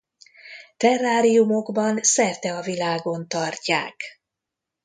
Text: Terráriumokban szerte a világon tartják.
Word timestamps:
Terráriumokban 0.77 1.97
szerte 2.01 2.57
a 2.57 2.61
világon 2.61 3.27
tartják. 3.27 3.95